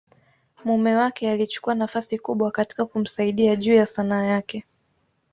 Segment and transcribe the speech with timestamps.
[0.65, 4.65] mume wake alichukua nafasi kubwa katika kumsaidia juu ya Sanaa yake.